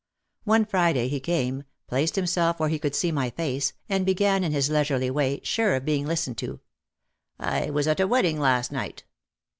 One 0.45 0.65
Friday 0.65 1.09
he 1.09 1.19
came, 1.19 1.63
placed 1.85 2.15
himself 2.15 2.59
where 2.59 2.69
he 2.69 2.79
could 2.79 2.95
see 2.95 3.11
my 3.11 3.29
face, 3.29 3.73
and 3.87 4.03
began 4.03 4.43
in 4.43 4.51
his 4.51 4.67
leisurely 4.67 5.11
way, 5.11 5.41
sure 5.43 5.75
of 5.75 5.85
being 5.85 6.07
listened 6.07 6.39
to— 6.39 6.59
"I 7.59 7.69
was 7.69 7.87
at 7.87 7.99
a 7.99 8.07
wedding 8.07 8.39
last 8.39 8.71
night." 8.71 9.03